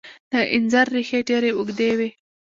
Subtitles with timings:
[0.31, 2.09] د انځر ریښې ډیرې اوږدې وي.